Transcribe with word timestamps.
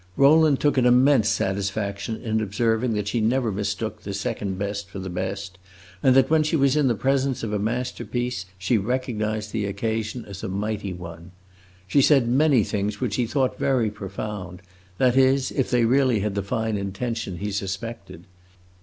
Rowland 0.17 0.59
took 0.59 0.79
an 0.79 0.87
immense 0.87 1.29
satisfaction 1.29 2.15
in 2.23 2.41
observing 2.41 2.93
that 2.93 3.07
she 3.07 3.21
never 3.21 3.51
mistook 3.51 4.01
the 4.01 4.15
second 4.15 4.57
best 4.57 4.89
for 4.89 4.97
the 4.97 5.11
best, 5.11 5.59
and 6.01 6.15
that 6.15 6.27
when 6.27 6.41
she 6.41 6.55
was 6.55 6.75
in 6.75 6.87
the 6.87 6.95
presence 6.95 7.43
of 7.43 7.53
a 7.53 7.59
masterpiece, 7.59 8.47
she 8.57 8.79
recognized 8.79 9.51
the 9.51 9.65
occasion 9.65 10.25
as 10.25 10.43
a 10.43 10.47
mighty 10.49 10.91
one. 10.91 11.29
She 11.85 12.01
said 12.01 12.27
many 12.27 12.63
things 12.63 12.99
which 12.99 13.17
he 13.17 13.27
thought 13.27 13.59
very 13.59 13.91
profound 13.91 14.63
that 14.97 15.15
is, 15.15 15.51
if 15.51 15.69
they 15.69 15.85
really 15.85 16.21
had 16.21 16.33
the 16.33 16.41
fine 16.41 16.77
intention 16.77 17.37
he 17.37 17.51
suspected. 17.51 18.25